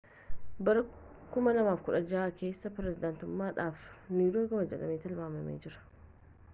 [0.69, 0.81] bara
[1.35, 3.85] 2016 keessa pirezidaantummaadhaaf
[4.17, 5.89] ni dorgoma jedhamee tilmaamamee jira